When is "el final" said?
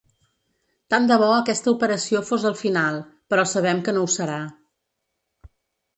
2.51-2.99